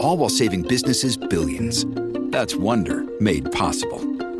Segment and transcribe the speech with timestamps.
[0.00, 1.84] All while saving businesses billions.
[2.30, 3.98] That's Wonder made possible.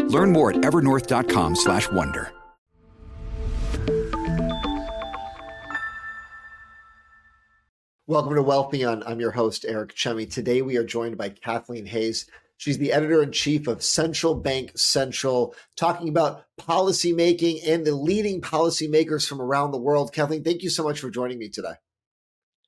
[0.09, 2.33] Learn more at evernorth.com/wonder.
[8.07, 9.03] Welcome to Wealthion.
[9.05, 10.33] I'm your host, Eric Chemi.
[10.33, 12.27] Today we are joined by Kathleen Hays.
[12.57, 17.95] She's the editor in chief of Central Bank Central, talking about policy making and the
[17.95, 20.15] leading policymakers from around the world.
[20.15, 21.75] Kathleen, thank you so much for joining me today.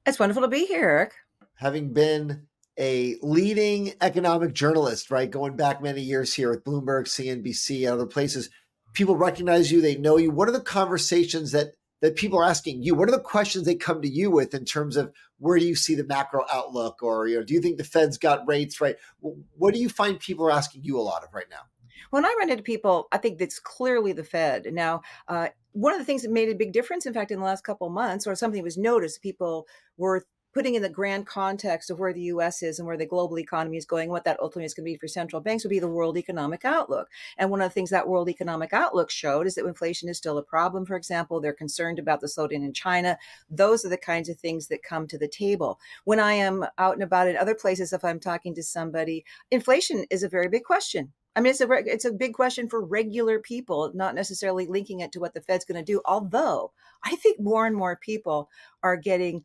[0.04, 1.14] It's wonderful to be here, Eric.
[1.54, 7.84] Having been a leading economic journalist, right, going back many years here at Bloomberg, CNBC,
[7.84, 8.50] and other places,
[8.94, 10.30] people recognize you, they know you.
[10.30, 12.94] What are the conversations that that people are asking you?
[12.94, 15.74] What are the questions they come to you with in terms of where do you
[15.74, 18.96] see the macro outlook, or you know, do you think the Fed's got rates right?
[19.20, 21.62] What do you find people are asking you a lot of right now?
[22.10, 24.66] When I run into people, I think that's clearly the Fed.
[24.72, 27.44] Now, uh, one of the things that made a big difference, in fact, in the
[27.44, 31.98] last couple months, or something was noticed, people were putting in the grand context of
[31.98, 34.74] where the US is and where the global economy is going, what that ultimately is
[34.74, 37.08] going to be for central banks would be the world economic outlook.
[37.38, 40.38] And one of the things that world economic outlook showed is that inflation is still
[40.38, 41.40] a problem, for example.
[41.40, 43.18] They're concerned about the slowdown in China.
[43.48, 45.78] Those are the kinds of things that come to the table.
[46.04, 50.04] When I am out and about in other places, if I'm talking to somebody, inflation
[50.10, 51.12] is a very big question.
[51.36, 55.12] I mean, it's a it's a big question for regular people, not necessarily linking it
[55.12, 56.00] to what the Fed's going to do.
[56.04, 56.72] Although
[57.04, 58.50] I think more and more people
[58.82, 59.44] are getting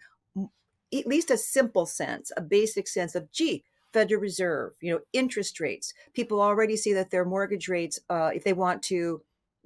[0.94, 3.64] at least a simple sense, a basic sense of, gee,
[3.94, 5.94] Federal Reserve, you know, interest rates.
[6.14, 9.22] People already see that their mortgage rates, uh, if they want to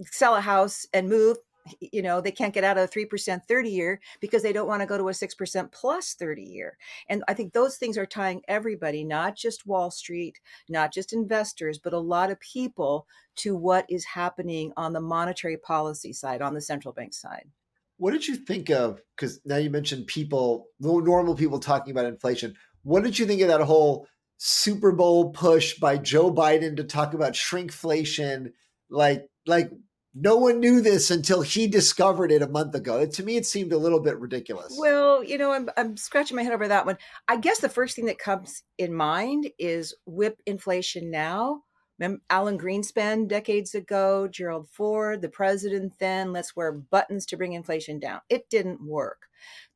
[0.06, 1.38] sell a house and move,
[1.80, 4.82] you know, they can't get out of a 3% 30 year because they don't want
[4.82, 6.78] to go to a 6% plus 30 year.
[7.10, 11.80] And I think those things are tying everybody, not just Wall Street, not just investors,
[11.80, 16.54] but a lot of people to what is happening on the monetary policy side, on
[16.54, 17.50] the central bank side.
[18.00, 19.02] What did you think of?
[19.16, 22.56] Because now you mentioned people, normal people talking about inflation.
[22.84, 27.14] What did you think of that whole Super Bowl push by Joe Biden to talk
[27.14, 28.54] about shrinkflation?
[28.90, 29.70] Like, like
[30.16, 33.06] no one knew this until he discovered it a month ago.
[33.06, 34.76] To me, it seemed a little bit ridiculous.
[34.80, 36.98] Well, you know, I'm I'm scratching my head over that one.
[37.28, 41.64] I guess the first thing that comes in mind is whip inflation now
[42.30, 48.00] Alan Greenspan decades ago, Gerald Ford, the president then, let's wear buttons to bring inflation
[48.00, 48.22] down.
[48.30, 49.24] It didn't work.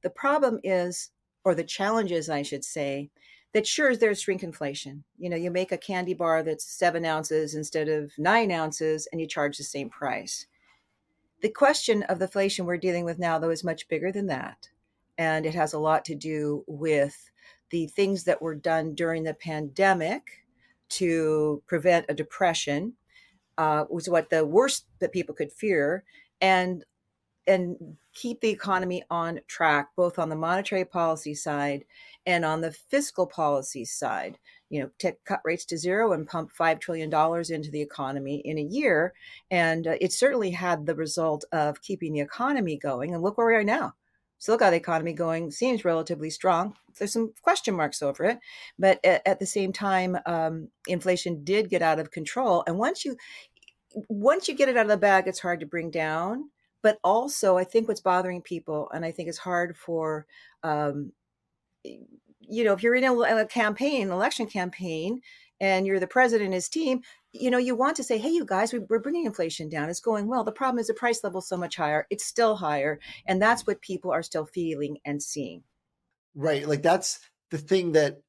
[0.01, 1.11] The problem is,
[1.43, 3.09] or the challenge is, I should say,
[3.53, 5.03] that sure there's shrinkflation.
[5.19, 9.21] You know, you make a candy bar that's seven ounces instead of nine ounces and
[9.21, 10.47] you charge the same price.
[11.41, 14.69] The question of the inflation we're dealing with now, though, is much bigger than that.
[15.17, 17.29] And it has a lot to do with
[17.69, 20.42] the things that were done during the pandemic
[20.97, 22.93] to prevent a depression
[23.57, 26.03] uh, was what the worst that people could fear,
[26.41, 26.83] and
[27.45, 27.75] and
[28.13, 31.83] keep the economy on track, both on the monetary policy side
[32.25, 34.37] and on the fiscal policy side.
[34.69, 38.41] You know, to cut rates to zero and pump five trillion dollars into the economy
[38.45, 39.13] in a year,
[39.51, 43.13] and uh, it certainly had the result of keeping the economy going.
[43.13, 43.93] And look where we are now
[44.43, 46.75] still got the economy going, seems relatively strong.
[46.99, 48.39] There's some question marks over it,
[48.77, 52.61] but at, at the same time, um, inflation did get out of control.
[52.67, 53.15] And once you
[54.09, 56.49] once you get it out of the bag, it's hard to bring down.
[56.81, 60.25] But also, I think what's bothering people, and I think it's hard for,
[60.61, 61.13] um,
[61.85, 65.21] you know, if you're in a, a campaign, election campaign,
[65.61, 67.01] and you're the president and his team,
[67.33, 69.89] you know, you want to say, hey, you guys, we're bringing inflation down.
[69.89, 70.43] It's going well.
[70.43, 72.05] The problem is the price level so much higher.
[72.11, 72.99] It's still higher.
[73.25, 75.63] And that's what people are still feeling and seeing.
[76.35, 76.67] Right.
[76.67, 77.19] Like that's
[77.49, 78.21] the thing that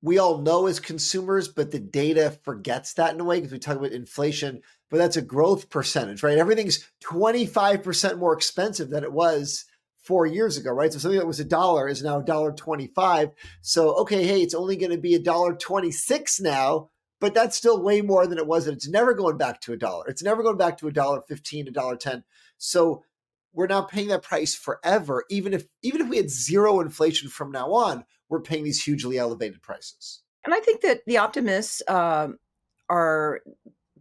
[0.00, 3.58] we all know as consumers, but the data forgets that in a way because we
[3.58, 6.38] talk about inflation, but that's a growth percentage, right?
[6.38, 9.64] Everything's 25% more expensive than it was
[9.98, 10.92] four years ago, right?
[10.92, 13.30] So something that was a dollar is now a dollar 25.
[13.60, 16.90] So, okay, hey, it's only going to be a dollar 26 now
[17.22, 18.66] but that's still way more than it was.
[18.66, 20.08] And it's never going back to a dollar.
[20.08, 22.24] It's never going back to a dollar fifteen, a dollar ten.
[22.58, 23.04] So
[23.52, 25.24] we're now paying that price forever.
[25.30, 29.18] Even if even if we had zero inflation from now on, we're paying these hugely
[29.18, 30.20] elevated prices.
[30.44, 32.40] And I think that the optimists um,
[32.88, 33.42] are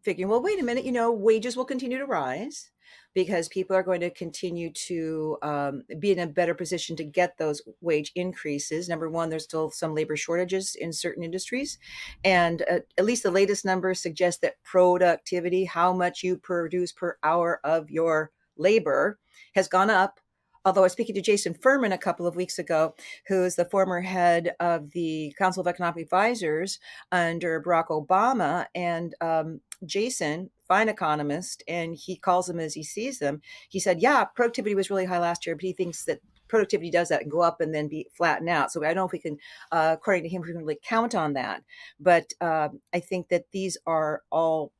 [0.01, 2.71] figuring, well, wait a minute, you know, wages will continue to rise
[3.13, 7.37] because people are going to continue to um, be in a better position to get
[7.37, 8.87] those wage increases.
[8.87, 11.77] Number one, there's still some labor shortages in certain industries.
[12.23, 17.17] And uh, at least the latest numbers suggest that productivity, how much you produce per
[17.23, 19.19] hour of your labor,
[19.55, 20.19] has gone up
[20.65, 22.95] although I was speaking to Jason Furman a couple of weeks ago,
[23.27, 26.79] who is the former head of the Council of Economic Advisors
[27.11, 33.19] under Barack Obama, and um, Jason fine economist, and he calls them as he sees
[33.19, 33.41] them.
[33.69, 37.07] He said, "Yeah, productivity was really high last year, but he thinks that." Productivity does
[37.07, 38.73] that and go up and then be flatten out.
[38.73, 39.37] So I don't know if we can,
[39.71, 41.63] uh, according to him, we can really count on that.
[41.97, 44.73] But uh, I think that these are all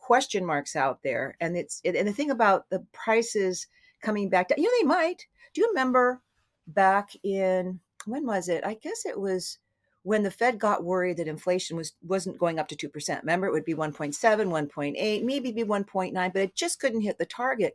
[0.00, 3.68] question marks out there, and it's and the thing about the prices
[4.04, 5.26] coming back down, you know, they might.
[5.52, 6.20] Do you remember
[6.68, 8.64] back in when was it?
[8.64, 9.58] I guess it was
[10.02, 13.20] when the Fed got worried that inflation was wasn't going up to 2%.
[13.20, 17.26] Remember it would be 1.7, 1.8, maybe be 1.9, but it just couldn't hit the
[17.26, 17.74] target.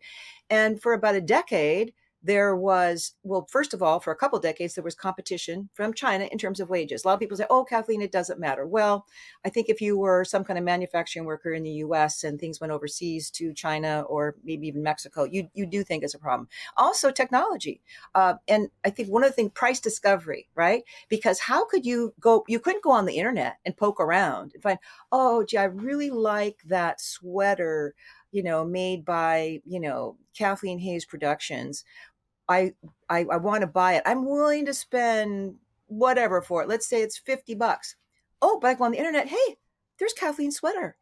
[0.50, 4.75] And for about a decade, there was well first of all for a couple decades
[4.75, 7.04] there was competition from china in terms of wages.
[7.04, 8.66] A lot of people say oh kathleen it doesn't matter.
[8.68, 9.06] Well
[9.45, 12.60] i think if you were some kind of manufacturing worker in the us and things
[12.60, 16.48] went overseas to china or maybe even mexico you, you do think it's a problem.
[16.77, 17.81] Also technology
[18.16, 20.83] uh, and i think one of the things price discovery right?
[21.07, 24.63] Because how could you go you couldn't go on the internet and poke around and
[24.63, 24.80] find
[25.12, 27.95] oh gee i really like that sweater
[28.31, 31.83] you know, made by, you know, Kathleen Hays Productions.
[32.50, 32.74] I
[33.10, 34.04] I, I want to buy it.
[34.06, 35.56] I'm willing to spend
[35.88, 36.69] whatever for it.
[36.69, 37.96] Let's say it's 50 bucks.
[38.42, 39.57] Oh, but I go on the internet, hey,
[39.98, 40.98] there's Kathleen sweater.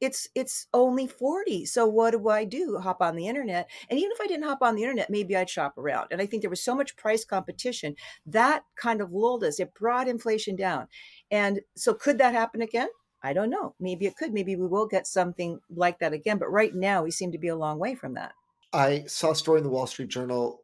[0.00, 1.64] It's it's only 40.
[1.66, 2.78] So what do I do?
[2.82, 3.70] Hop on the internet.
[3.88, 6.08] And even if I didn't hop on the internet, maybe I'd shop around.
[6.10, 7.94] And I think there was so much price competition
[8.26, 9.60] that kind of lulled us.
[9.60, 10.88] It brought inflation down.
[11.30, 12.88] And so could that happen again?
[13.22, 13.76] I don't know.
[13.78, 14.32] Maybe it could.
[14.32, 16.38] Maybe we will get something like that again.
[16.38, 18.32] But right now, we seem to be a long way from that.
[18.72, 20.61] I saw a story in the Wall Street Journal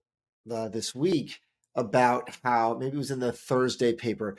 [0.50, 1.40] uh, this week
[1.74, 4.36] about how maybe it was in the Thursday paper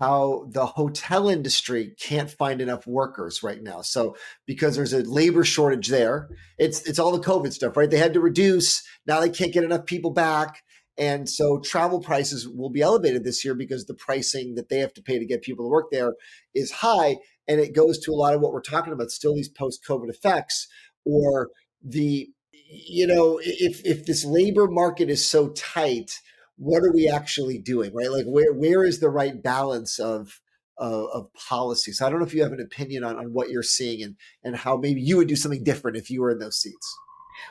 [0.00, 3.80] how the hotel industry can't find enough workers right now.
[3.80, 4.16] So
[4.46, 7.90] because there's a labor shortage there, it's it's all the COVID stuff, right?
[7.90, 8.86] They had to reduce.
[9.06, 10.62] Now they can't get enough people back.
[10.96, 14.92] And so travel prices will be elevated this year because the pricing that they have
[14.94, 16.14] to pay to get people to work there
[16.54, 17.18] is high.
[17.46, 20.66] And it goes to a lot of what we're talking about, still these post-COVID effects
[21.04, 21.50] or
[21.82, 22.30] the
[22.68, 26.20] you know, if if this labor market is so tight,
[26.56, 28.10] what are we actually doing, right?
[28.10, 30.40] Like where where is the right balance of
[30.76, 31.92] of, of policy?
[31.92, 34.16] So I don't know if you have an opinion on, on what you're seeing and
[34.44, 36.96] and how maybe you would do something different if you were in those seats.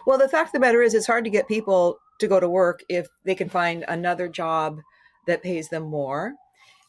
[0.06, 2.50] Well, the fact of the matter is, it's hard to get people to go to
[2.50, 4.80] work if they can find another job
[5.28, 6.34] that pays them more.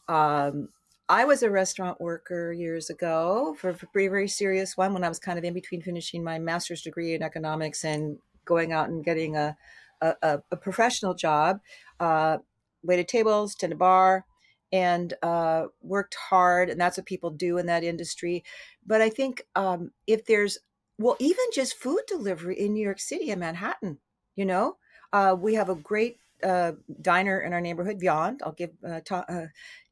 [0.07, 0.69] Um,
[1.09, 5.09] I was a restaurant worker years ago for a very, very serious one when I
[5.09, 9.03] was kind of in between finishing my master's degree in economics and going out and
[9.03, 9.57] getting a,
[10.01, 11.61] a, a professional job.
[11.99, 12.37] Uh,
[12.83, 14.25] waited tables, tended a bar,
[14.71, 16.69] and uh, worked hard.
[16.69, 18.43] And that's what people do in that industry.
[18.85, 20.59] But I think um, if there's,
[20.99, 23.97] well, even just food delivery in New York City and Manhattan,
[24.35, 24.77] you know,
[25.11, 28.41] uh, we have a great uh, diner in our neighborhood, Beyond.
[28.45, 29.47] I'll give uh, ta- uh,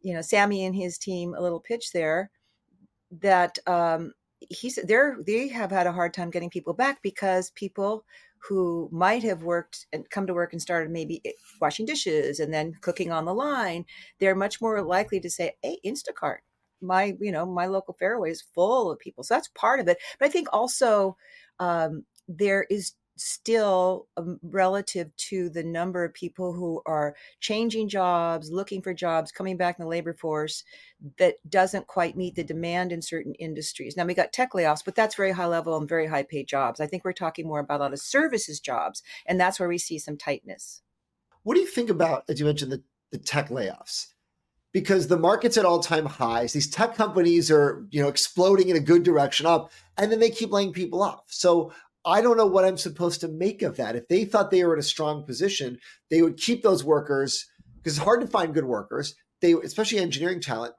[0.08, 2.32] you know Sammy and his team a little pitch there.
[3.12, 4.14] That um,
[4.50, 8.06] he said they're they have had a hard time getting people back because people
[8.40, 11.22] who might have worked and come to work and started maybe
[11.60, 13.84] washing dishes and then cooking on the line,
[14.20, 16.40] they're much more likely to say, "Hey, Instacart."
[16.80, 19.98] My, you know, my local fairway is full of people, so that's part of it.
[20.20, 21.18] But I think also
[21.60, 28.52] um, there is still um, relative to the number of people who are changing jobs,
[28.52, 30.64] looking for jobs, coming back in the labor force
[31.20, 33.98] that doesn't quite meet the demand in certain industries.
[33.98, 36.80] Now we got tech layoffs, but that's very high level and very high paid jobs.
[36.80, 39.78] I think we're talking more about a lot of services jobs, and that's where we
[39.78, 40.82] see some tightness.
[41.44, 44.08] What do you think about, as you mentioned, the, the tech layoffs?
[44.74, 46.54] Because the market's at all-time highs.
[46.54, 50.30] These tech companies are, you know, exploding in a good direction up, and then they
[50.30, 51.24] keep laying people off.
[51.28, 51.72] So
[52.08, 53.98] I don't know what I'm supposed to make of that.
[53.98, 55.78] If they thought they were in a strong position,
[56.10, 57.46] they would keep those workers
[57.76, 59.14] because it's hard to find good workers.
[59.42, 60.74] They, especially engineering talent,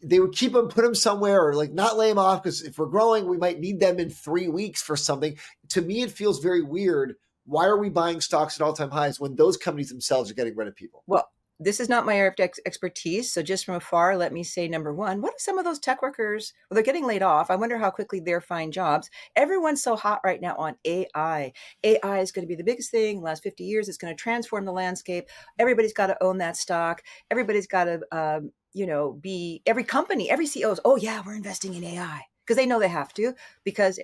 [0.00, 2.78] they would keep them, put them somewhere, or like not lay them off because if
[2.78, 5.36] we're growing, we might need them in three weeks for something.
[5.70, 7.14] To me, it feels very weird.
[7.44, 10.54] Why are we buying stocks at all time highs when those companies themselves are getting
[10.54, 11.02] rid of people?
[11.08, 11.28] Well,
[11.60, 13.32] this is not my area of ex- expertise.
[13.32, 16.02] So just from afar, let me say number one, what if some of those tech
[16.02, 17.50] workers, well, they're getting laid off.
[17.50, 19.10] I wonder how quickly they're find jobs.
[19.34, 21.52] Everyone's so hot right now on AI.
[21.82, 23.18] AI is going to be the biggest thing.
[23.18, 25.28] The last 50 years, it's going to transform the landscape.
[25.58, 27.02] Everybody's got to own that stock.
[27.30, 31.34] Everybody's got to, um, you know, be every company, every CEO is, oh yeah, we're
[31.34, 33.34] investing in AI because they know they have to
[33.64, 33.98] because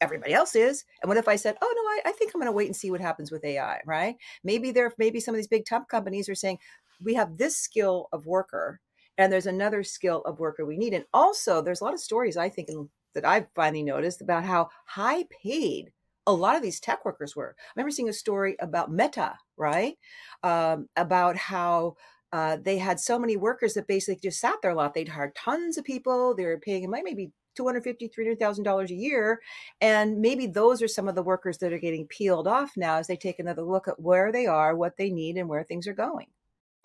[0.00, 0.84] everybody else is.
[1.02, 2.76] And what if I said, oh no, I, I think I'm going to wait and
[2.76, 4.16] see what happens with AI, right?
[4.44, 6.58] Maybe there, maybe some of these big tech companies are saying
[7.02, 8.80] we have this skill of worker
[9.16, 10.94] and there's another skill of worker we need.
[10.94, 14.44] And also there's a lot of stories I think in, that I've finally noticed about
[14.44, 15.92] how high paid
[16.26, 17.56] a lot of these tech workers were.
[17.58, 19.96] I remember seeing a story about Meta, right?
[20.42, 21.96] Um, about how
[22.32, 24.92] uh, they had so many workers that basically just sat there a lot.
[24.92, 26.34] They'd hired tons of people.
[26.34, 29.40] They were paying it might maybe $250,000, $300,000 a year.
[29.80, 33.06] And maybe those are some of the workers that are getting peeled off now as
[33.06, 35.94] they take another look at where they are, what they need, and where things are
[35.94, 36.26] going.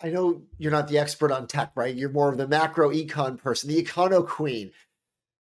[0.02, 1.94] I know you're not the expert on tech, right?
[1.94, 4.72] You're more of the macro econ person, the econo queen.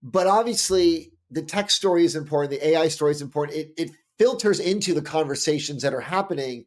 [0.02, 3.58] But obviously, the tech story is important, the AI story is important.
[3.58, 6.66] It, it filters into the conversations that are happening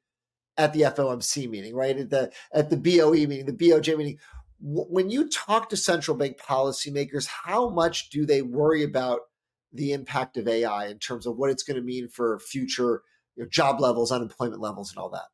[0.56, 1.96] at the FOMC meeting, right?
[1.96, 4.18] At the at the BOE meeting, the BOJ meeting
[4.60, 9.20] when you talk to central bank policymakers, how much do they worry about
[9.72, 13.02] the impact of AI in terms of what it's going to mean for future
[13.36, 15.26] you know, job levels, unemployment levels, and all that?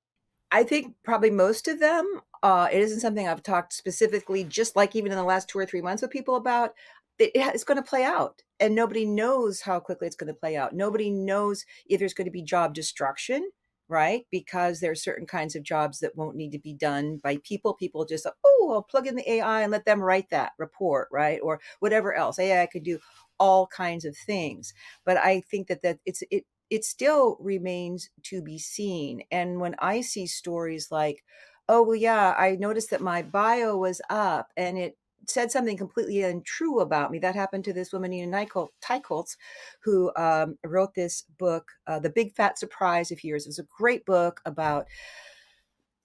[0.50, 2.20] I think probably most of them.
[2.42, 5.66] Uh, it isn't something I've talked specifically, just like even in the last two or
[5.66, 6.72] three months with people about.
[7.18, 10.74] It's going to play out, and nobody knows how quickly it's going to play out.
[10.74, 13.50] Nobody knows if there's going to be job destruction
[13.92, 14.26] right?
[14.30, 17.74] Because there are certain kinds of jobs that won't need to be done by people.
[17.74, 21.40] People just, oh, I'll plug in the AI and let them write that report, right?
[21.42, 22.38] Or whatever else.
[22.38, 22.98] AI could do
[23.38, 24.72] all kinds of things.
[25.04, 29.22] But I think that that it's it it still remains to be seen.
[29.30, 31.22] And when I see stories like,
[31.68, 34.96] oh well, yeah, I noticed that my bio was up and it
[35.28, 37.18] said something completely untrue about me.
[37.18, 38.46] That happened to this woman, Nina
[38.82, 39.36] Teicholz,
[39.82, 43.46] who um, wrote this book, uh, The Big Fat Surprise of Years.
[43.46, 44.86] It was a great book about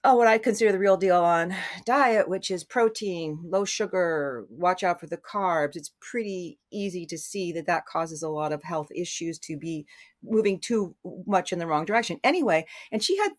[0.04, 4.82] oh, what I consider the real deal on diet, which is protein, low sugar, watch
[4.82, 5.76] out for the carbs.
[5.76, 9.86] It's pretty easy to see that that causes a lot of health issues to be
[10.22, 10.94] moving too
[11.26, 12.20] much in the wrong direction.
[12.22, 13.32] Anyway, and she had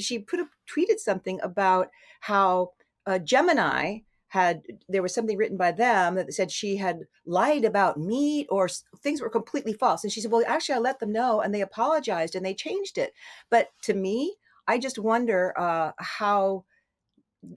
[0.00, 1.88] she put tweeted something about
[2.20, 2.72] how
[3.06, 4.00] uh, Gemini
[4.32, 8.66] had there was something written by them that said she had lied about meat or
[9.02, 11.60] things were completely false and she said well actually i let them know and they
[11.60, 13.12] apologized and they changed it
[13.50, 14.34] but to me
[14.66, 16.64] i just wonder uh, how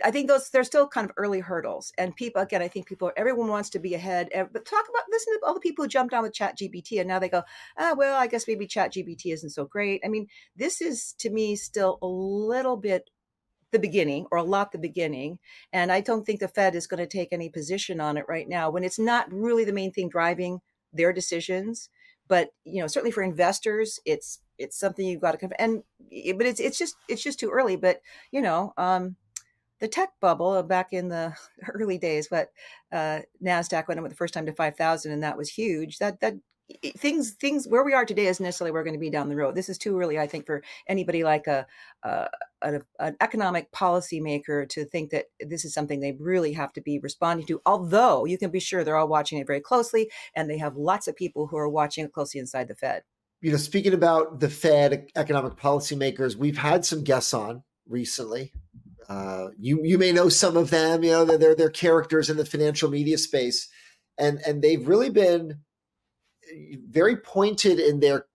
[0.04, 2.64] I think those they're still kind of early hurdles, and people again.
[2.64, 4.30] I think people, everyone wants to be ahead.
[4.34, 7.08] But talk about listen to all the people who jumped on with Chat GPT, and
[7.08, 7.44] now they go,
[7.78, 10.02] ah, well, I guess maybe Chat GPT isn't so great.
[10.04, 13.12] I mean, this is to me still a little bit
[13.76, 15.38] the beginning or a lot the beginning.
[15.74, 18.48] And I don't think the Fed is going to take any position on it right
[18.48, 20.62] now when it's not really the main thing driving
[20.94, 21.90] their decisions.
[22.28, 26.60] But you know, certainly for investors, it's it's something you've got to and but it's
[26.60, 27.76] it's just it's just too early.
[27.76, 28.02] But
[28.32, 29.16] you know, um,
[29.80, 31.36] the tech bubble back in the
[31.68, 32.50] early days, what
[32.92, 36.00] uh, Nasdaq went up the first time to five thousand, and that was huge.
[36.00, 36.36] That that
[36.98, 39.56] things things where we are today isn't necessarily we're going to be down the road.
[39.56, 41.68] This is too early, I think, for anybody like a,
[42.04, 42.28] a,
[42.74, 47.00] a, an economic policymaker to think that this is something they really have to be
[47.00, 47.62] responding to.
[47.66, 51.08] Although you can be sure they're all watching it very closely, and they have lots
[51.08, 53.04] of people who are watching it closely inside the Fed.
[53.42, 58.52] You know, speaking about the Fed, economic policymakers, we've had some guests on recently.
[59.08, 61.04] Uh, you you may know some of them.
[61.04, 63.70] You know, they're they're characters in the financial media space,
[64.18, 65.60] and and they've really been
[66.90, 68.26] very pointed in their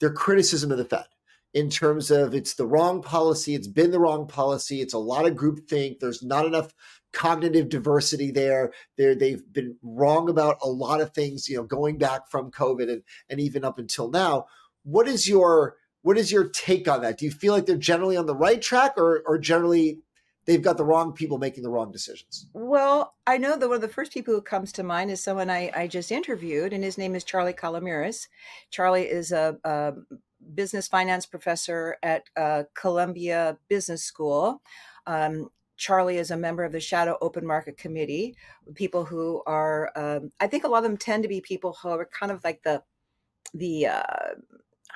[0.00, 1.04] their criticism of the Fed
[1.54, 5.24] in terms of it's the wrong policy, it's been the wrong policy, it's a lot
[5.24, 6.74] of groupthink, there's not enough
[7.12, 8.72] cognitive diversity there.
[8.98, 12.90] They're, they've been wrong about a lot of things, you know, going back from COVID
[12.90, 14.46] and, and even up until now.
[14.82, 17.16] What is your what is your take on that?
[17.16, 20.00] Do you feel like they're generally on the right track or or generally
[20.44, 22.46] they've got the wrong people making the wrong decisions?
[22.52, 25.48] Well, I know that one of the first people who comes to mind is someone
[25.48, 28.28] I, I just interviewed, and his name is Charlie Calomiris.
[28.70, 29.94] Charlie is a, a
[30.54, 34.62] business finance professor at uh, Columbia Business School.
[35.06, 38.36] Um, Charlie is a member of the Shadow Open Market Committee,
[38.74, 41.88] people who are, um, I think a lot of them tend to be people who
[41.88, 42.82] are kind of like the,
[43.52, 44.34] the, uh,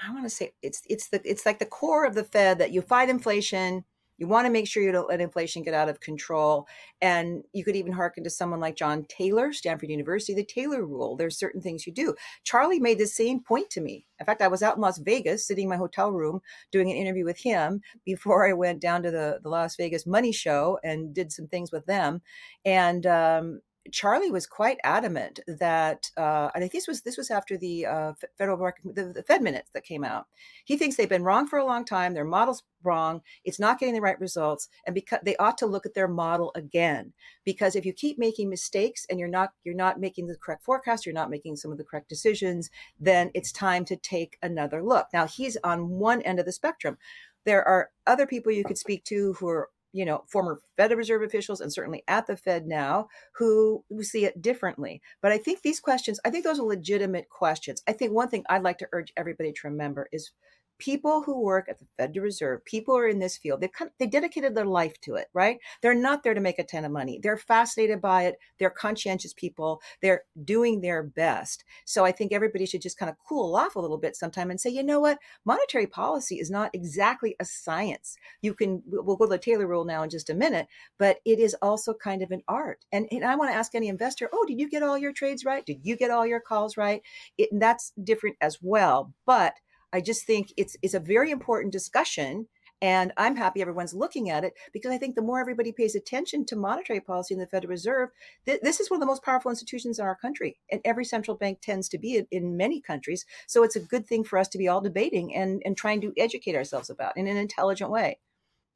[0.07, 2.71] I want to say it's it's the it's like the core of the Fed that
[2.71, 3.85] you fight inflation,
[4.19, 6.67] You want to make sure you don't let inflation get out of control.
[7.01, 11.17] And you could even hearken to someone like John Taylor, Stanford University, the Taylor rule.
[11.17, 12.15] There's certain things you do.
[12.45, 14.07] Charlie made the same point to me.
[14.19, 16.41] In fact, I was out in Las Vegas sitting in my hotel room
[16.73, 20.33] doing an interview with him before I went down to the, the Las Vegas Money
[20.33, 22.21] Show and did some things with them.
[22.65, 23.61] And um,
[23.93, 27.87] Charlie was quite adamant that, uh, and I think this was this was after the
[27.87, 30.27] uh, federal the, the, Fed minutes that came out.
[30.65, 32.15] He thinks they've been wrong for a long time.
[32.15, 33.23] Their model's wrong.
[33.45, 36.53] It's not getting the right results, and because they ought to look at their model
[36.55, 37.13] again.
[37.45, 41.07] Because if you keep making mistakes and you're not you're not making the correct forecast,
[41.07, 45.07] you're not making some of the correct decisions, then it's time to take another look.
[45.13, 46.99] Now he's on one end of the spectrum.
[47.45, 51.23] There are other people you could speak to who are you know, former Federal Reserve
[51.23, 55.01] officials and certainly at the Fed now who, see it differently.
[55.23, 57.83] But I think these questions, I think those are legitimate questions.
[57.89, 60.33] I think one thing I'd like to urge everybody to remember is
[60.79, 64.07] people who work at the Federal Reserve, people who are in this field, they they
[64.07, 65.59] dedicated their life to it, right?
[65.83, 67.19] They're not there to make a ton of money.
[67.23, 68.37] They're fascinated by it.
[68.59, 69.81] They're conscientious people.
[70.03, 71.65] They're doing their best.
[71.85, 74.61] So I think everybody should just kind of cool off a little bit sometime and
[74.61, 75.19] say, you know what?
[75.45, 78.17] Monetary policy is not exactly a science.
[78.43, 80.69] You can we'll go to the Taylor rule now in just a minute,
[80.99, 82.85] but it is also kind of an art.
[82.93, 85.45] And, and I want to ask any investor, oh, did you get all your trades
[85.45, 85.65] right?
[85.65, 87.03] Did you get all your calls right?
[87.37, 89.13] It, that's different as well.
[89.27, 89.55] But
[89.93, 92.49] I just think it's it's a very important discussion.
[92.81, 96.45] And I'm happy everyone's looking at it because I think the more everybody pays attention
[96.47, 98.11] to monetary policy in the Federal Reserve,
[98.47, 100.61] th- this is one of the most powerful institutions in our country.
[100.71, 103.27] And every central bank tends to be in, in many countries.
[103.49, 106.13] So it's a good thing for us to be all debating and, and trying to
[106.17, 108.21] educate ourselves about in an intelligent way.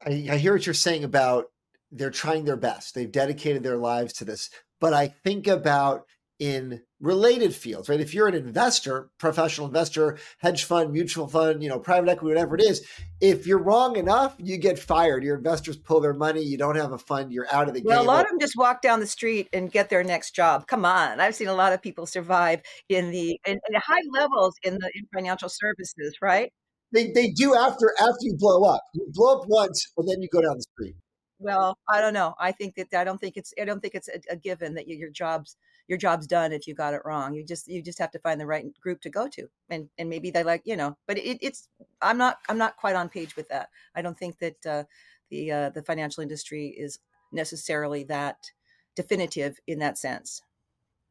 [0.05, 1.45] I, I hear what you're saying about
[1.89, 2.95] they're trying their best.
[2.95, 4.49] They've dedicated their lives to this.
[4.81, 6.07] But I think about
[6.39, 7.99] in related fields, right?
[7.99, 12.55] If you're an investor, professional investor, hedge fund, mutual fund, you know, private equity, whatever
[12.55, 12.87] it is,
[13.19, 15.23] if you're wrong enough, you get fired.
[15.23, 16.41] Your investors pull their money.
[16.41, 17.33] You don't have a fund.
[17.33, 18.07] You're out of the well, game.
[18.07, 20.65] Well, a lot of them just walk down the street and get their next job.
[20.67, 24.55] Come on, I've seen a lot of people survive in the in, in high levels
[24.63, 26.51] in the in financial services, right?
[26.93, 28.81] They they do after after you blow up.
[28.93, 30.95] You blow up once, and then you go down the street.
[31.39, 32.33] Well, I don't know.
[32.39, 34.87] I think that I don't think it's I don't think it's a, a given that
[34.87, 37.33] you, your jobs your job's done if you got it wrong.
[37.33, 40.09] You just you just have to find the right group to go to, and and
[40.09, 40.97] maybe they like you know.
[41.07, 41.67] But it, it's
[42.01, 43.69] I'm not I'm not quite on page with that.
[43.95, 44.83] I don't think that uh,
[45.29, 46.99] the uh, the financial industry is
[47.31, 48.51] necessarily that
[48.95, 50.41] definitive in that sense.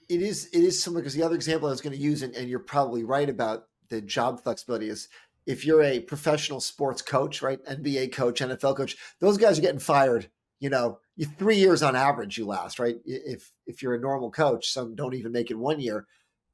[0.08, 2.34] It is it is similar because the other example I was going to use, and,
[2.34, 5.08] and you're probably right about the job flexibility is
[5.44, 9.80] if you're a professional sports coach, right, NBA coach, NFL coach, those guys are getting
[9.80, 10.30] fired
[10.62, 12.94] you know, you, three years on average you last, right?
[13.04, 16.06] If if you're a normal coach, some don't even make it one year,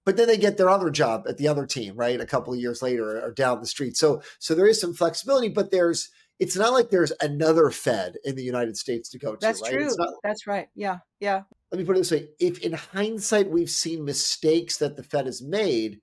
[0.07, 2.19] but then they get their other job at the other team, right?
[2.19, 3.99] A couple of years later or down the street.
[3.99, 6.09] So so there is some flexibility, but there's
[6.41, 9.39] it's not like there's another Fed in the United States to go to.
[9.41, 9.73] That's right?
[9.73, 9.91] true.
[9.99, 10.69] Not, That's right.
[10.75, 11.43] Yeah, yeah.
[11.71, 15.27] Let me put it this way: if in hindsight we've seen mistakes that the Fed
[15.27, 16.01] has made,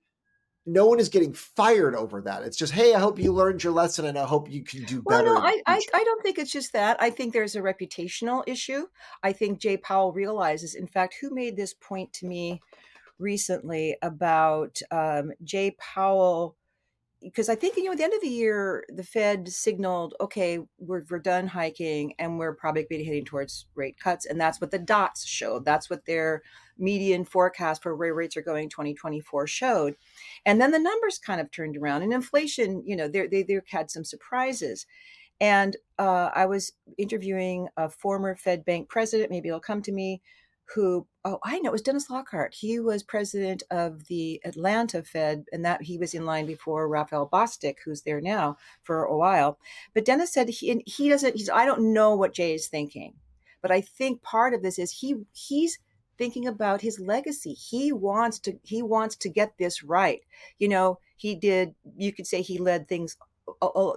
[0.66, 2.42] no one is getting fired over that.
[2.42, 5.00] It's just, hey, I hope you learned your lesson and I hope you can do
[5.00, 5.24] better.
[5.24, 6.96] Well, no, I, I, I, don't think it's just that.
[7.00, 8.86] I think there's a reputational issue.
[9.22, 12.60] I think Jay Powell realizes, in fact, who made this point to me
[13.18, 16.56] recently about um, Jay Powell
[17.26, 20.60] because I think you know at the end of the year the Fed signaled, okay,
[20.78, 24.70] we're we're done hiking and we're probably be heading towards rate cuts, and that's what
[24.70, 25.64] the dots showed.
[25.64, 26.42] That's what their
[26.78, 29.96] median forecast for where rates are going 2024 showed,
[30.44, 33.60] and then the numbers kind of turned around, and inflation, you know, they they, they
[33.68, 34.86] had some surprises.
[35.38, 39.30] And uh, I was interviewing a former Fed bank president.
[39.30, 40.22] Maybe it'll come to me
[40.74, 42.54] who oh i know it was dennis lockhart.
[42.54, 47.28] He was president of the atlanta fed and that he was in line before raphael
[47.28, 49.58] bostic who's there now for a while.
[49.94, 53.14] But dennis said he he doesn't he's i don't know what jay is thinking.
[53.62, 55.78] But i think part of this is he he's
[56.18, 57.52] thinking about his legacy.
[57.52, 60.22] He wants to he wants to get this right.
[60.58, 63.16] You know he did you could say he led things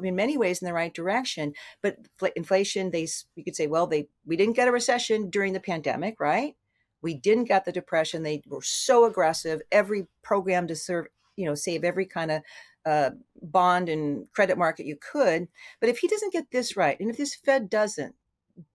[0.04, 1.98] in many ways in the right direction but
[2.36, 6.20] inflation they you could say well they we didn't get a recession during the pandemic
[6.20, 6.56] right
[7.02, 8.24] we didn't get the depression.
[8.24, 9.62] They were so aggressive.
[9.72, 12.42] Every program to serve, you know, save every kind of
[12.86, 15.48] uh, bond and credit market you could.
[15.80, 18.16] But if he doesn't get this right, and if this Fed doesn't,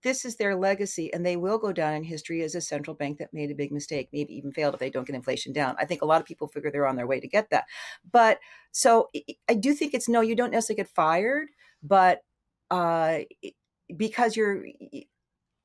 [0.03, 3.17] this is their legacy, and they will go down in history as a central bank
[3.19, 5.75] that made a big mistake, maybe even failed if they don't get inflation down.
[5.79, 7.65] I think a lot of people figure they're on their way to get that.
[8.11, 8.39] But
[8.71, 9.09] so
[9.49, 11.49] I do think it's no, you don't necessarily get fired,
[11.83, 12.21] but
[12.71, 13.19] uh,
[13.95, 14.65] because you're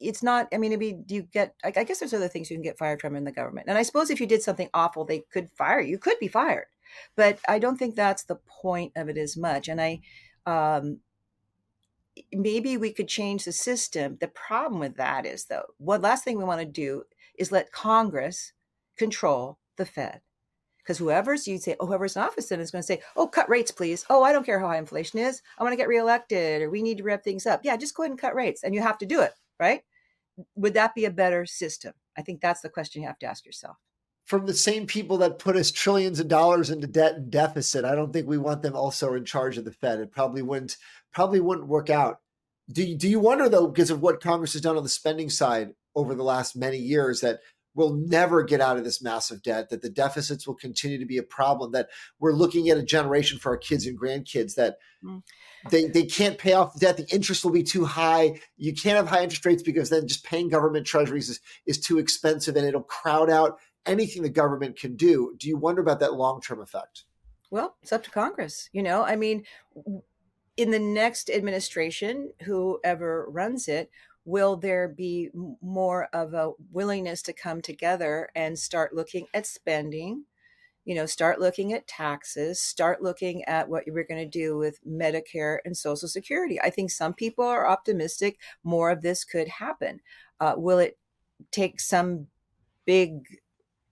[0.00, 2.62] it's not i mean maybe you get I, I guess there's other things you can
[2.62, 5.24] get fired from in the government and i suppose if you did something awful they
[5.32, 6.66] could fire you could be fired
[7.16, 10.00] but i don't think that's the point of it as much and i
[10.46, 11.00] um
[12.32, 14.16] maybe we could change the system.
[14.20, 17.04] The problem with that is, though, one last thing we want to do
[17.38, 18.52] is let Congress
[18.96, 20.20] control the Fed.
[20.78, 23.48] Because whoever's you'd say, oh, whoever's in office then is going to say, oh, cut
[23.48, 24.04] rates, please.
[24.10, 25.42] Oh, I don't care how high inflation is.
[25.58, 27.60] I want to get reelected, or we need to rev things up.
[27.62, 29.82] Yeah, just go ahead and cut rates, and you have to do it, right?
[30.56, 31.92] Would that be a better system?
[32.16, 33.76] I think that's the question you have to ask yourself
[34.26, 37.84] from the same people that put us trillions of dollars into debt and deficit.
[37.84, 39.98] I don't think we want them also in charge of the Fed.
[39.98, 40.76] It probably wouldn't
[41.12, 42.20] probably wouldn't work out.
[42.70, 45.28] Do you, do you wonder though, because of what Congress has done on the spending
[45.28, 47.40] side over the last many years, that
[47.74, 51.18] we'll never get out of this massive debt, that the deficits will continue to be
[51.18, 55.22] a problem, that we're looking at a generation for our kids and grandkids that mm.
[55.70, 58.40] they, they can't pay off the debt, the interest will be too high.
[58.56, 61.98] You can't have high interest rates because then just paying government treasuries is, is too
[61.98, 65.34] expensive and it'll crowd out anything the government can do.
[65.38, 67.04] Do you wonder about that long term effect?
[67.50, 68.68] Well, it's up to Congress.
[68.72, 69.44] You know, I mean,
[70.56, 73.90] in the next administration, whoever runs it,
[74.24, 80.24] will there be more of a willingness to come together and start looking at spending?
[80.84, 84.80] You know, start looking at taxes, start looking at what we're going to do with
[84.86, 86.60] Medicare and Social Security.
[86.60, 90.00] I think some people are optimistic more of this could happen.
[90.38, 90.98] Uh, will it
[91.50, 92.28] take some
[92.86, 93.22] big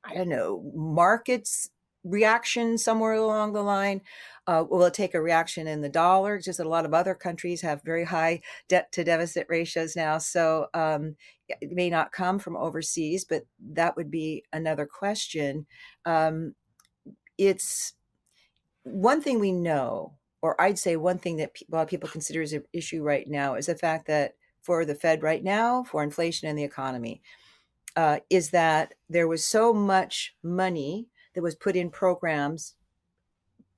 [0.09, 1.71] I don't know, markets
[2.05, 4.01] reaction somewhere along the line?
[4.47, 6.39] Uh, will it take a reaction in the dollar?
[6.39, 10.17] Just that a lot of other countries have very high debt to deficit ratios now.
[10.19, 11.17] So um,
[11.49, 15.67] it may not come from overseas, but that would be another question.
[16.07, 16.55] Um,
[17.37, 17.93] it's
[18.85, 22.41] one thing we know, or I'd say one thing that a lot of people consider
[22.41, 26.03] as an issue right now is the fact that for the Fed right now, for
[26.03, 27.23] inflation and the economy,
[27.99, 32.77] uh, is that there was so much money that was put in programs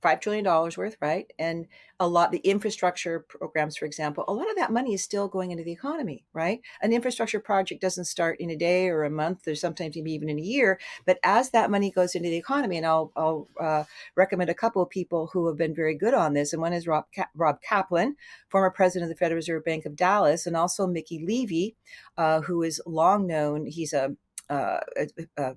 [0.01, 1.31] five trillion dollars worth, right?
[1.37, 1.67] And
[1.99, 5.51] a lot the infrastructure programs, for example, a lot of that money is still going
[5.51, 6.61] into the economy, right?
[6.81, 10.29] An infrastructure project doesn't start in a day or a month, or sometimes maybe even
[10.29, 10.79] in a year.
[11.05, 13.83] But as that money goes into the economy, and I'll, I'll uh,
[14.15, 16.87] recommend a couple of people who have been very good on this, and one is
[16.87, 18.15] Rob Rob Kaplan,
[18.49, 21.75] former president of the Federal Reserve Bank of Dallas, and also Mickey Levy,
[22.17, 23.67] uh, who is long known.
[23.67, 24.15] He's a,
[24.49, 25.55] uh, a, a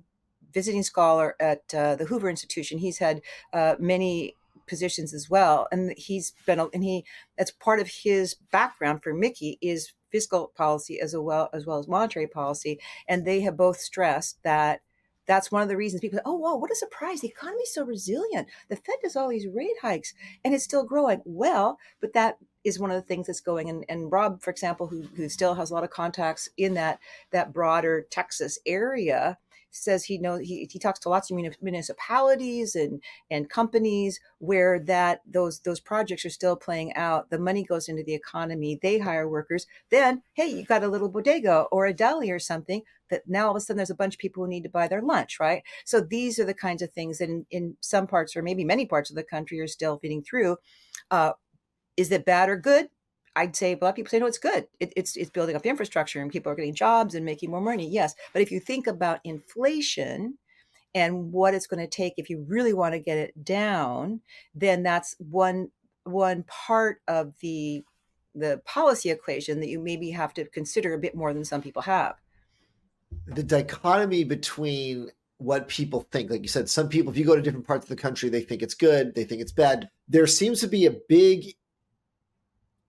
[0.55, 2.79] visiting scholar at uh, the Hoover Institution.
[2.79, 3.21] He's had
[3.53, 7.05] uh, many positions as well, and he's been and he
[7.37, 11.87] that's part of his background for Mickey is fiscal policy as well as well as
[11.87, 14.81] monetary policy, and they have both stressed that
[15.27, 17.21] that's one of the reasons people say, oh, wow, what a surprise.
[17.21, 18.47] The economy's so resilient.
[18.69, 20.13] The Fed does all these rate hikes
[20.43, 21.21] and it's still growing.
[21.25, 23.69] Well, but that is one of the things that's going.
[23.69, 26.99] And, and Rob, for example, who, who still has a lot of contacts in that,
[27.31, 29.37] that broader Texas area,
[29.75, 35.21] says he knows he, he talks to lots of municipalities and and companies where that
[35.25, 37.29] those those projects are still playing out.
[37.29, 38.79] The money goes into the economy.
[38.81, 39.67] They hire workers.
[39.91, 43.51] Then hey you got a little bodega or a deli or something that now all
[43.51, 45.63] of a sudden there's a bunch of people who need to buy their lunch right?
[45.85, 48.85] So these are the kinds of things that in, in some parts or maybe many
[48.85, 50.57] parts of the country are still feeding through
[51.11, 51.33] uh,
[51.97, 52.89] is it bad or good
[53.35, 54.67] I'd say a lot of people say, no, it's good.
[54.79, 57.61] It, it's it's building up the infrastructure and people are getting jobs and making more
[57.61, 57.87] money.
[57.87, 60.37] Yes, but if you think about inflation
[60.93, 64.21] and what it's going to take if you really want to get it down,
[64.53, 65.69] then that's one
[66.03, 67.83] one part of the
[68.33, 71.81] the policy equation that you maybe have to consider a bit more than some people
[71.81, 72.15] have.
[73.27, 76.29] The dichotomy between what people think.
[76.29, 78.41] Like you said, some people, if you go to different parts of the country, they
[78.41, 79.89] think it's good, they think it's bad.
[80.07, 81.55] There seems to be a big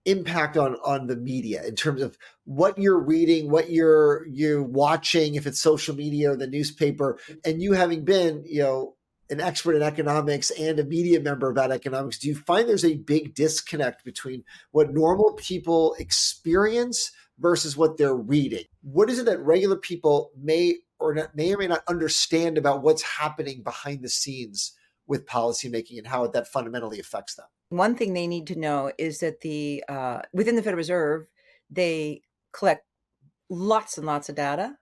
[0.07, 5.35] impact on on the media in terms of what you're reading what you're you're watching
[5.35, 8.95] if it's social media or the newspaper and you having been you know
[9.29, 12.95] an expert in economics and a media member about economics do you find there's a
[12.95, 18.65] big disconnect between what normal people experience versus what they're reading?
[18.81, 22.81] What is it that regular people may or not, may or may not understand about
[22.81, 24.73] what's happening behind the scenes
[25.05, 29.19] with policymaking and how that fundamentally affects them one thing they need to know is
[29.19, 31.27] that the uh, within the Federal Reserve,
[31.69, 32.21] they
[32.53, 32.85] collect
[33.49, 34.77] lots and lots of data.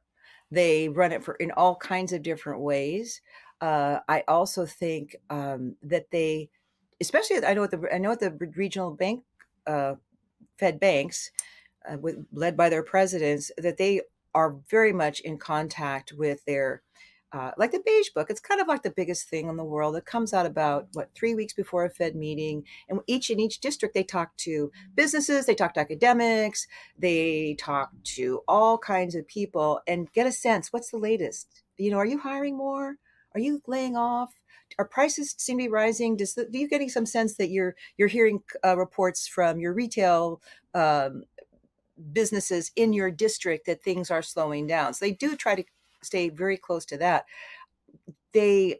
[0.51, 3.21] They run it for in all kinds of different ways.
[3.61, 6.49] Uh, I also think um, that they,
[7.01, 9.23] especially I know at the I know at the regional bank,
[9.65, 9.95] uh,
[10.59, 11.31] Fed banks,
[11.89, 14.01] uh, with, led by their presidents, that they
[14.35, 16.83] are very much in contact with their
[17.35, 19.95] uh, like the beige book it's kind of like the biggest thing in the world
[19.95, 23.59] it comes out about what three weeks before a fed meeting and each in each
[23.59, 26.67] district they talk to businesses they talk to academics
[26.97, 31.91] they talk to all kinds of people and get a sense what's the latest you
[31.91, 32.95] know are you hiring more
[33.33, 34.33] Are you laying off?
[34.79, 36.17] Are prices seem to be rising?
[36.17, 39.73] Does the, do you getting some sense that you're you're hearing uh, reports from your
[39.73, 40.41] retail
[40.73, 41.23] um,
[42.13, 44.93] businesses in your district that things are slowing down?
[44.93, 45.65] So they do try to
[46.05, 47.25] stay very close to that.
[48.33, 48.79] They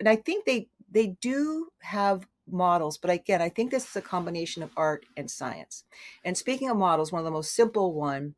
[0.00, 4.02] and I think they they do have models but again i think this is a
[4.02, 5.84] combination of art and science.
[6.24, 8.34] And speaking of models one of the most simple one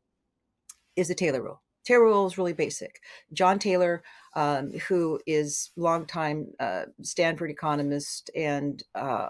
[0.95, 1.61] is the taylor rule.
[1.83, 3.01] Taylor rule is really basic.
[3.33, 4.03] John taylor
[4.35, 9.29] um, who is longtime uh, stanford economist and uh,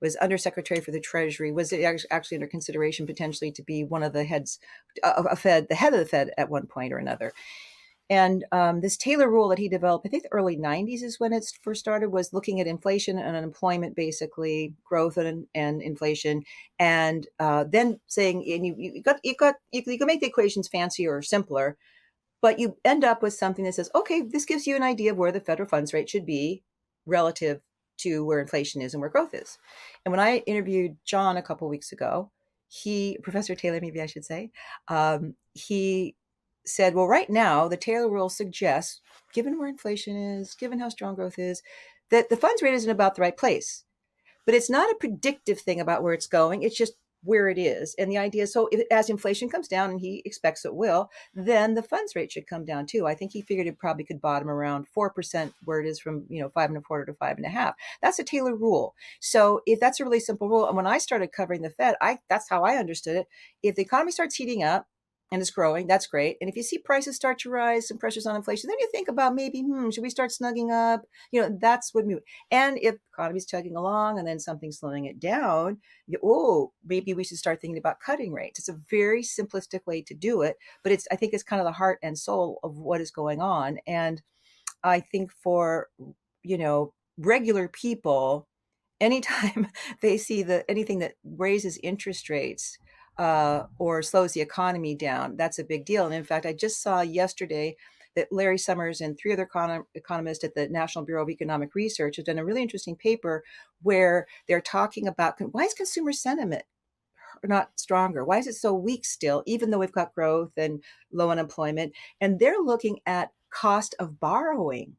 [0.00, 1.72] was undersecretary for the treasury was
[2.10, 4.58] actually under consideration potentially to be one of the heads
[5.02, 7.32] of a fed the head of the fed at one point or another
[8.10, 11.32] and um, this Taylor rule that he developed, I think the early 90s is when
[11.34, 16.42] it first started, was looking at inflation and unemployment, basically growth and, and inflation,
[16.78, 20.26] and uh, then saying, and you, you got you got you, you can make the
[20.26, 21.76] equations fancier or simpler,
[22.40, 25.18] but you end up with something that says, okay, this gives you an idea of
[25.18, 26.62] where the federal funds rate should be
[27.04, 27.60] relative
[27.98, 29.58] to where inflation is and where growth is.
[30.04, 32.30] And when I interviewed John a couple weeks ago,
[32.68, 34.50] he Professor Taylor, maybe I should say,
[34.88, 36.14] um, he
[36.68, 39.00] said, well, right now, the Taylor rule suggests,
[39.32, 41.62] given where inflation is, given how strong growth is,
[42.10, 43.84] that the funds rate isn't about the right place.
[44.46, 46.62] But it's not a predictive thing about where it's going.
[46.62, 47.94] It's just where it is.
[47.98, 51.10] And the idea is so if, as inflation comes down, and he expects it will,
[51.34, 53.06] then the funds rate should come down too.
[53.06, 56.40] I think he figured it probably could bottom around 4% where it is from, you
[56.40, 57.74] know, five and a quarter to five and a half.
[58.00, 58.94] That's a Taylor rule.
[59.20, 62.18] So if that's a really simple rule, and when I started covering the Fed, I
[62.28, 63.26] that's how I understood it.
[63.62, 64.86] If the economy starts heating up,
[65.30, 65.86] and it's growing.
[65.86, 66.36] That's great.
[66.40, 69.08] And if you see prices start to rise, some pressures on inflation, then you think
[69.08, 71.02] about maybe, hmm, should we start snugging up?
[71.32, 72.20] You know, that's what move.
[72.50, 77.24] And if economy's chugging along and then something's slowing it down, you, oh, maybe we
[77.24, 78.58] should start thinking about cutting rates.
[78.58, 81.66] It's a very simplistic way to do it, but it's I think it's kind of
[81.66, 83.78] the heart and soul of what is going on.
[83.86, 84.22] And
[84.82, 85.88] I think for
[86.42, 88.48] you know regular people,
[89.00, 89.68] anytime
[90.02, 92.78] they see the anything that raises interest rates
[93.18, 96.06] uh, or slows the economy down, that's a big deal.
[96.06, 97.76] And in fact, I just saw yesterday
[98.14, 102.16] that Larry Summers and three other econ- economists at the National Bureau of Economic Research
[102.16, 103.44] have done a really interesting paper
[103.82, 106.62] where they're talking about why is consumer sentiment
[107.44, 108.24] not stronger?
[108.24, 111.92] Why is it so weak still, even though we've got growth and low unemployment?
[112.20, 114.96] And they're looking at cost of borrowing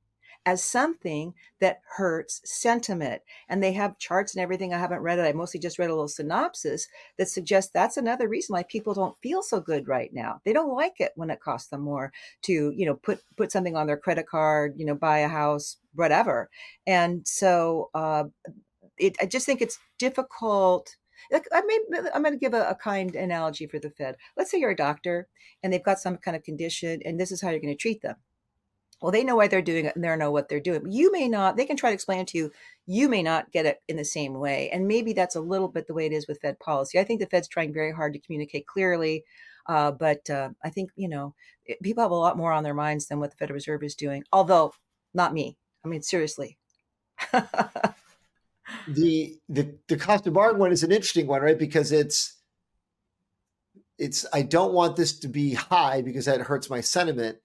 [0.50, 1.32] as something
[1.62, 3.22] that hurts sentiment.
[3.50, 4.74] And they have charts and everything.
[4.74, 5.28] I haven't read it.
[5.28, 6.88] I mostly just read a little synopsis
[7.20, 10.42] that suggests that's another reason why people don't feel so good right now.
[10.44, 12.12] They don't like it when it costs them more
[12.44, 15.78] to, you know, put put something on their credit card, you know, buy a house,
[15.94, 16.50] whatever.
[16.88, 18.24] And so uh,
[18.98, 20.96] it, I just think it's difficult.
[21.32, 21.80] Like I may,
[22.16, 24.16] I'm going to give a, a, kind analogy for the Fed.
[24.36, 25.28] Let's say you're a doctor
[25.62, 28.02] and they've got some kind of condition, and this is how you're going to treat
[28.02, 28.16] them
[29.02, 30.92] well they know why they're doing it and they know what they're doing.
[30.92, 32.52] You may not they can try to explain it to you.
[32.86, 35.88] You may not get it in the same way and maybe that's a little bit
[35.88, 37.00] the way it is with fed policy.
[37.00, 39.24] I think the fed's trying very hard to communicate clearly
[39.68, 41.36] uh, but uh, i think you know
[41.66, 43.96] it, people have a lot more on their minds than what the federal reserve is
[43.96, 44.74] doing although
[45.14, 45.58] not me.
[45.84, 46.58] I mean seriously.
[48.88, 51.58] The the the cost of borrowing one is an interesting one right?
[51.58, 52.38] Because it's
[53.98, 57.38] it's i don't want this to be high because that hurts my sentiment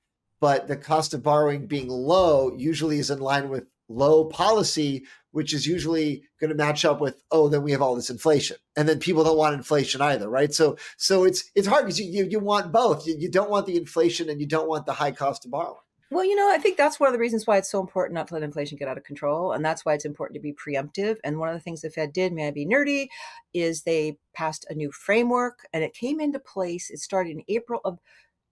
[0.44, 5.54] but the cost of borrowing being low usually is in line with low policy, which
[5.54, 8.86] is usually going to match up with oh, then we have all this inflation, and
[8.86, 10.52] then people don't want inflation either, right?
[10.52, 13.06] So so it's it's hard because you, you, you want both.
[13.06, 15.78] You, you don't want the inflation and you don't want the high cost of borrowing.
[16.10, 18.28] Well, you know, I think that's one of the reasons why it's so important not
[18.28, 19.52] to let inflation get out of control.
[19.52, 21.16] And that's why it's important to be preemptive.
[21.24, 23.08] And one of the things the Fed did, may I be nerdy,
[23.52, 26.90] is they passed a new framework and it came into place.
[26.90, 27.98] It started in April of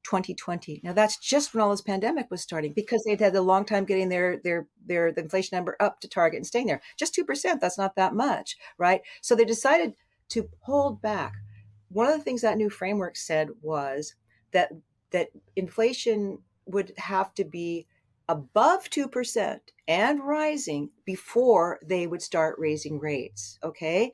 [0.05, 0.81] 2020.
[0.83, 3.85] Now that's just when all this pandemic was starting because they'd had a long time
[3.85, 6.83] getting their their their the inflation number up to target and staying there.
[6.97, 9.03] Just 2%, that's not that much, right?
[9.21, 9.95] So they decided
[10.31, 11.35] to hold back.
[11.89, 14.15] One of the things that new framework said was
[14.53, 14.73] that
[15.11, 17.87] that inflation would have to be
[18.29, 24.13] above 2% and rising before they would start raising rates, okay?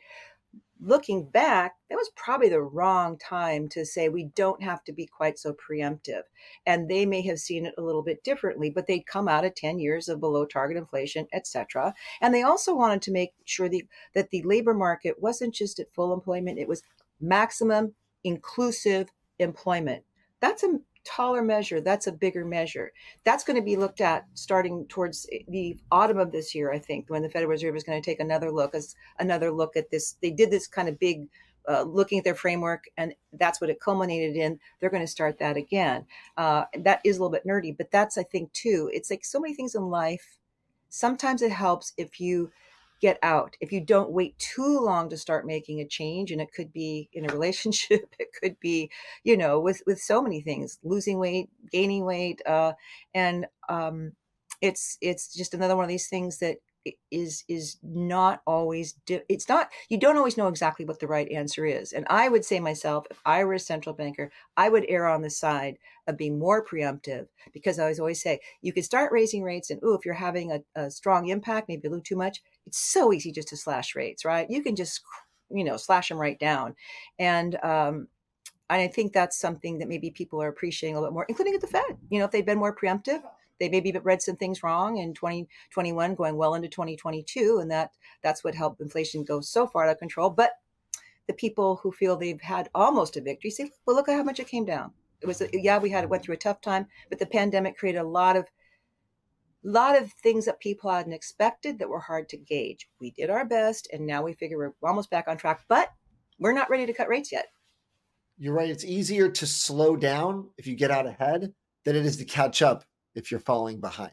[0.81, 5.07] Looking back, that was probably the wrong time to say we don't have to be
[5.07, 6.23] quite so preemptive.
[6.67, 9.55] And they may have seen it a little bit differently, but they'd come out of
[9.55, 11.95] 10 years of below target inflation, et cetera.
[12.21, 15.93] And they also wanted to make sure the, that the labor market wasn't just at
[15.95, 16.83] full employment, it was
[17.21, 20.05] maximum inclusive employment.
[20.41, 21.81] That's a taller measure.
[21.81, 22.93] That's a bigger measure.
[23.25, 27.09] That's going to be looked at starting towards the autumn of this year, I think,
[27.09, 30.17] when the Federal Reserve is going to take another look as another look at this.
[30.23, 31.29] They did this kind of big
[31.69, 34.59] uh, looking at their framework, and that's what it culminated in.
[34.81, 36.07] They're going to start that again.
[36.37, 38.91] Uh, that is a little bit nerdy, but that's I think too.
[38.93, 40.39] It's like so many things in life.
[40.89, 42.51] sometimes it helps if you
[43.01, 43.57] get out.
[43.61, 47.09] If you don't wait too long to start making a change and it could be
[47.13, 48.91] in a relationship it could be
[49.25, 52.73] you know with with so many things losing weight gaining weight uh
[53.15, 54.13] and um
[54.61, 56.59] it's it's just another one of these things that
[57.11, 61.31] is is not always di- it's not you don't always know exactly what the right
[61.31, 61.93] answer is.
[61.93, 65.23] And i would say myself if i were a central banker i would err on
[65.23, 69.43] the side of being more preemptive because i always always say you can start raising
[69.43, 72.43] rates and oh if you're having a, a strong impact maybe a little too much
[72.67, 74.49] it's so easy just to slash rates right?
[74.51, 75.03] You can just
[75.51, 76.77] you know slash them right down.
[77.19, 78.09] And um
[78.71, 81.55] and I think that's something that maybe people are appreciating a little bit more, including
[81.55, 81.97] at the Fed.
[82.11, 83.23] You know, if they've been more preemptive,
[83.59, 87.91] they maybe read some things wrong in 2021 going well into 2022 and that
[88.23, 90.31] that's what helped inflation go so far out of control.
[90.31, 90.53] But
[91.27, 94.41] the people who feel they've had almost a victory say well look at how much
[94.41, 94.93] it came down.
[95.21, 97.99] It was yeah we had it went through a tough time but the pandemic created
[97.99, 98.47] a lot of
[99.65, 102.89] lot of things that people hadn't expected that were hard to gauge.
[103.01, 105.91] We did our best and now we figure we're almost back on track but
[106.39, 107.47] we're not ready to cut rates yet.
[108.39, 108.71] You're right.
[108.71, 111.53] It's easier to slow down if you get out ahead
[111.85, 114.13] than it is to catch up if you're falling behind.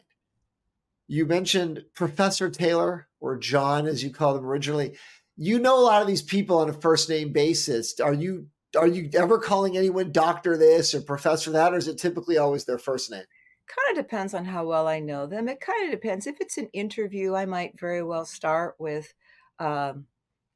[1.08, 4.98] You mentioned Professor Taylor or John, as you called him originally.
[5.38, 8.00] You know a lot of these people on a first name basis.
[8.00, 11.98] Are you are you ever calling anyone doctor this or professor that, or is it
[11.98, 13.24] typically always their first name?
[13.68, 15.48] Kind of depends on how well I know them.
[15.48, 16.28] It kind of depends.
[16.28, 19.14] If it's an interview, I might very well start with,
[19.60, 20.06] um,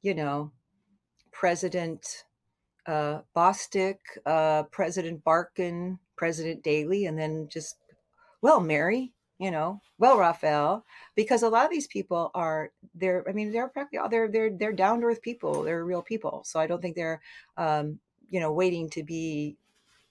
[0.02, 0.52] you know,
[1.32, 2.24] President
[2.86, 7.76] uh, uh, President Barkin, President Daly, and then just
[8.42, 13.32] well, Mary, you know, well, Raphael, because a lot of these people are they're, I
[13.32, 15.62] mean, they're practically they're they're they're down to earth people.
[15.62, 16.42] They're real people.
[16.44, 17.20] So I don't think they're,
[17.56, 17.98] um,
[18.28, 19.56] you know, waiting to be.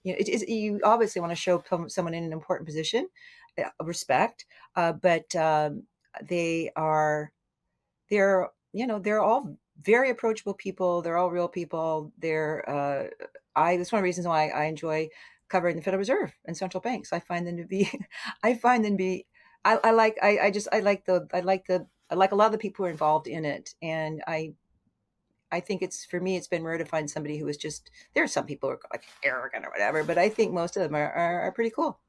[0.04, 3.08] You know, it is you obviously want to show someone in an important position,
[3.58, 5.84] uh, respect, uh, but um,
[6.24, 7.32] they are,
[8.10, 11.02] they're you know they're all very approachable people.
[11.02, 12.12] They're all real people.
[12.18, 13.08] They're uh,
[13.56, 13.78] I.
[13.78, 15.10] That's one of the reasons why I enjoy
[15.50, 17.12] covering the Federal Reserve and central banks.
[17.12, 17.92] I find them to be,
[18.44, 19.26] I find them to be,
[19.66, 22.36] I, I like, I, I just, I like the, I like the, I like a
[22.36, 23.76] lot of the people who are involved in it.
[23.82, 24.54] And I,
[25.52, 27.90] I think it's for me, it's been rare to find somebody who is just.
[28.14, 30.84] There are some people who are like arrogant or whatever, but I think most of
[30.84, 32.00] them are, are, are pretty cool.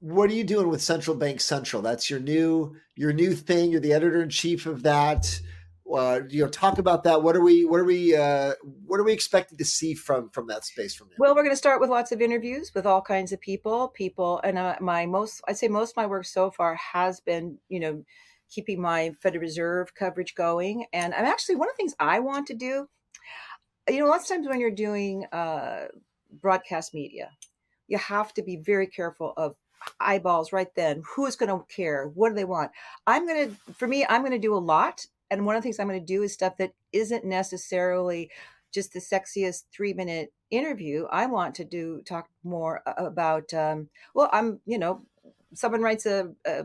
[0.00, 1.80] What are you doing with Central Bank Central?
[1.80, 3.70] That's your new your new thing.
[3.70, 5.40] You're the editor in chief of that
[5.92, 7.22] uh, you know talk about that.
[7.22, 8.54] What are we what are we uh,
[8.86, 11.56] what are we expecting to see from from that space from well we're going to
[11.56, 15.42] start with lots of interviews with all kinds of people people and uh, my most
[15.48, 18.02] i'd say most of my work so far has been you know
[18.50, 20.86] keeping my federal reserve coverage going.
[20.92, 22.88] And i'm actually one of the things i want to do
[23.88, 25.86] you know lots of times when you're doing uh,
[26.40, 27.30] broadcast media
[27.88, 29.54] you have to be very careful of
[30.00, 31.02] eyeballs right then.
[31.14, 32.06] Who's going to care?
[32.14, 32.70] What do they want?
[33.06, 35.66] I'm going to for me i'm going to do a lot and one of the
[35.66, 38.30] things I'm going to do is stuff that isn't necessarily
[38.72, 41.06] just the sexiest three minute interview.
[41.10, 43.52] I want to do talk more about.
[43.54, 45.02] Um, well, I'm you know,
[45.54, 46.64] someone writes a, a,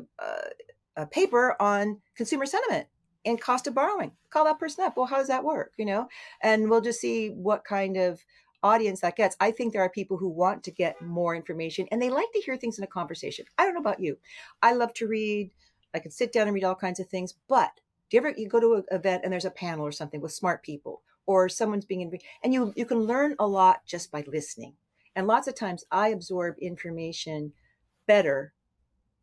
[0.98, 2.88] a paper on consumer sentiment
[3.26, 4.12] and cost of borrowing.
[4.30, 4.98] Call that person up.
[4.98, 5.74] Well, how does that work?
[5.78, 6.08] You know,
[6.42, 8.24] and we'll just see what kind of
[8.64, 9.36] audience that gets.
[9.40, 12.42] I think there are people who want to get more information and they like to
[12.42, 13.46] hear things in a conversation.
[13.58, 14.18] I don't know about you.
[14.62, 15.52] I love to read.
[15.94, 17.72] I can sit down and read all kinds of things, but
[18.10, 20.32] do you ever you go to an event and there's a panel or something with
[20.32, 22.12] smart people or someone's being
[22.44, 24.74] and you you can learn a lot just by listening.
[25.16, 27.54] And lots of times I absorb information
[28.08, 28.54] better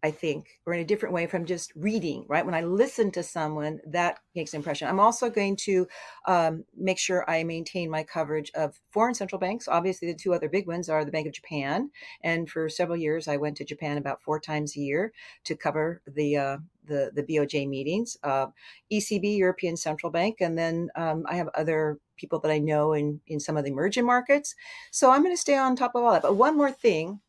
[0.02, 2.44] I think, or in a different way from just reading, right?
[2.44, 4.88] When I listen to someone, that makes an impression.
[4.88, 5.88] I'm also going to
[6.26, 9.66] um, make sure I maintain my coverage of foreign central banks.
[9.66, 11.90] Obviously, the two other big ones are the Bank of Japan.
[12.22, 15.12] And for several years, I went to Japan about four times a year
[15.44, 16.56] to cover the uh,
[16.86, 18.46] the, the BOJ meetings, uh,
[18.92, 23.20] ECB, European Central Bank, and then um, I have other people that I know in,
[23.26, 24.54] in some of the emerging markets.
[24.92, 26.22] So I'm going to stay on top of all that.
[26.22, 27.20] But one more thing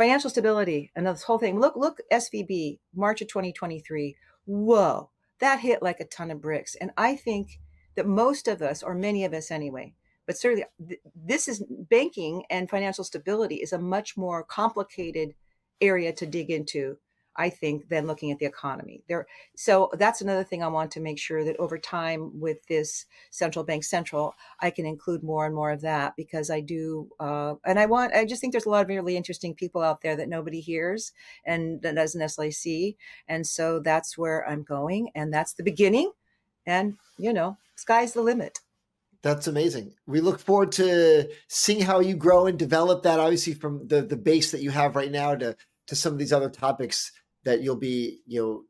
[0.00, 1.60] financial stability and this whole thing.
[1.60, 4.16] Look, look, SVB, March of 2023.
[4.46, 5.10] Whoa,
[5.40, 6.74] that hit like a ton of bricks.
[6.74, 7.60] And I think
[7.96, 9.92] that most of us, or many of us anyway,
[10.26, 10.64] but certainly
[11.14, 15.34] this is banking and financial stability is a much more complicated
[15.82, 16.96] area to dig into
[17.40, 19.02] I think, than looking at the economy.
[19.08, 19.26] There,
[19.56, 23.64] so that's another thing I want to make sure that over time with this central
[23.64, 27.78] bank central, I can include more and more of that because I do, uh, and
[27.78, 30.28] I want, I just think there's a lot of really interesting people out there that
[30.28, 31.12] nobody hears
[31.46, 36.12] and that doesn't necessarily see, and so that's where I'm going, and that's the beginning,
[36.66, 38.58] and you know, sky's the limit.
[39.22, 39.94] That's amazing.
[40.06, 43.20] We look forward to seeing how you grow and develop that.
[43.20, 45.56] Obviously, from the the base that you have right now to
[45.88, 47.12] to some of these other topics
[47.44, 48.62] that you'll be you know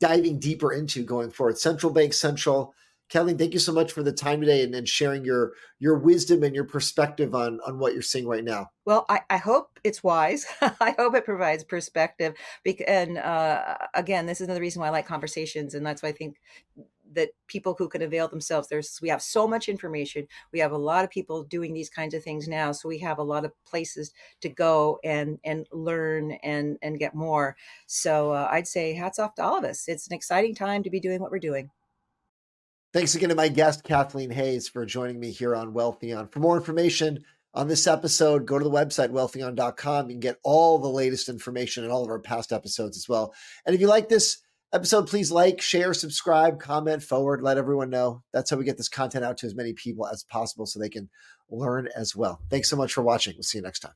[0.00, 1.58] diving deeper into going forward.
[1.58, 2.74] Central Bank Central.
[3.08, 6.42] Kathleen, thank you so much for the time today and, and sharing your your wisdom
[6.42, 8.70] and your perspective on on what you're seeing right now.
[8.84, 10.44] Well, I, I hope it's wise.
[10.60, 12.34] I hope it provides perspective.
[12.86, 16.12] And uh, again, this is another reason why I like conversations, and that's why I
[16.12, 16.36] think
[17.12, 20.78] that people who can avail themselves there's we have so much information we have a
[20.78, 23.52] lot of people doing these kinds of things now so we have a lot of
[23.64, 29.18] places to go and and learn and and get more so uh, i'd say hats
[29.18, 31.70] off to all of us it's an exciting time to be doing what we're doing
[32.92, 36.56] thanks again to my guest kathleen hays for joining me here on wealthion for more
[36.56, 37.24] information
[37.56, 40.08] on this episode, go to the website, wealthion.com.
[40.08, 43.34] You can get all the latest information and all of our past episodes as well.
[43.64, 44.42] And if you like this
[44.72, 48.22] episode, please like, share, subscribe, comment, forward, let everyone know.
[48.32, 50.88] That's how we get this content out to as many people as possible so they
[50.88, 51.08] can
[51.50, 52.40] learn as well.
[52.50, 53.34] Thanks so much for watching.
[53.36, 53.94] We'll see you next time.